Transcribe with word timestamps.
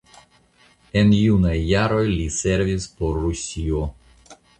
En 1.01 1.11
junaj 1.17 1.57
jaroj 1.71 2.07
li 2.13 2.25
servis 2.37 2.87
por 2.97 3.21
Rusio. 3.27 3.83